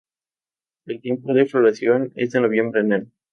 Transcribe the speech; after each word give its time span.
El 0.87 0.99
tiempo 0.99 1.31
de 1.35 1.45
floración 1.45 2.11
es 2.15 2.31
de 2.31 2.41
noviembre 2.41 2.81
a 2.81 2.83
enero. 2.83 3.05